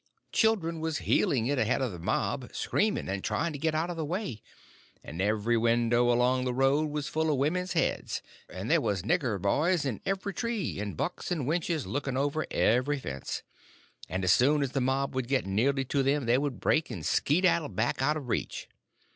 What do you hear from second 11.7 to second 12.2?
looking